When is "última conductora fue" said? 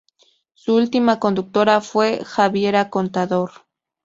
0.73-2.23